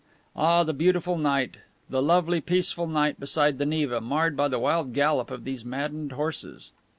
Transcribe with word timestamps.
Ah, 0.35 0.63
the 0.63 0.73
beautiful 0.73 1.15
night, 1.15 1.57
the 1.87 2.01
lovely, 2.01 2.41
peaceful 2.41 2.87
night 2.87 3.19
beside 3.19 3.59
the 3.59 3.67
Neva, 3.67 4.01
marred 4.01 4.35
by 4.35 4.47
the 4.47 4.57
wild 4.57 4.93
gallop 4.93 5.29
of 5.29 5.43
these 5.43 5.63
maddened 5.63 6.13
horses! 6.13 6.71